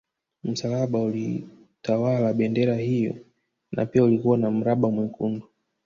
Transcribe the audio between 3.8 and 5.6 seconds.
pia ulikuwa na mraba mwekundu